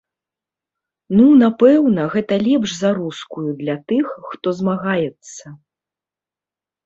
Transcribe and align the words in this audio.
Ну 1.17 1.25
напэўна, 1.41 2.05
гэта 2.13 2.33
лепш 2.47 2.69
за 2.77 2.89
рускую 2.99 3.45
для 3.61 3.75
тых, 3.91 4.05
хто 4.29 4.47
змагаецца? 4.61 5.45